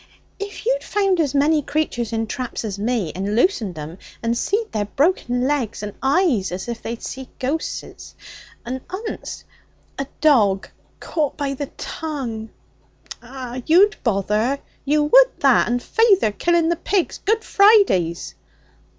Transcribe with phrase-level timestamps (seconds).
[0.39, 4.71] 'If you'd found as many creatures in traps as me, and loosened 'em, and seed
[4.71, 8.15] their broken legs, and eyes as if they'd seed ghosses,
[8.65, 9.43] and onst
[9.99, 10.67] a dog
[10.99, 12.49] caught by the tongue
[13.21, 13.61] eh!
[13.67, 14.57] you'd bother!
[14.85, 15.67] You would that!
[15.67, 18.33] And feyther killing the pigs Good Fridays.'